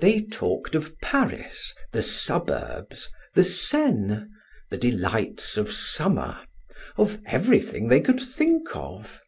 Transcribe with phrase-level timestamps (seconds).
[0.00, 4.26] They talked of Paris, the suburbs, the Seine,
[4.68, 6.42] the delights of summer,
[6.98, 9.22] of everything they could think of.